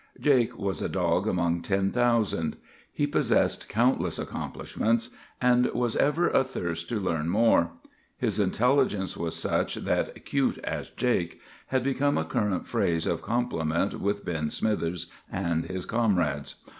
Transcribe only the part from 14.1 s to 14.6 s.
Ben